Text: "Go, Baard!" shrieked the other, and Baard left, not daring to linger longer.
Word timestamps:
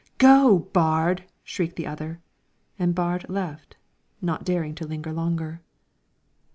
"Go, 0.17 0.67
Baard!" 0.73 1.25
shrieked 1.43 1.75
the 1.75 1.85
other, 1.85 2.21
and 2.79 2.95
Baard 2.95 3.29
left, 3.29 3.77
not 4.19 4.43
daring 4.43 4.73
to 4.73 4.87
linger 4.87 5.13
longer. 5.13 5.61